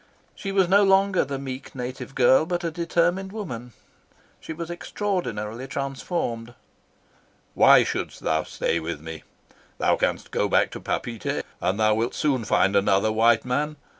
[0.33, 3.71] She was no longer the meek, soft native girl, but a determined woman.
[4.39, 6.55] She was extraordinarily transformed.
[7.53, 9.21] "Why shouldst thou stay with me?
[9.77, 13.75] Thou canst go back to Papeete, and thou wilt soon find another white man.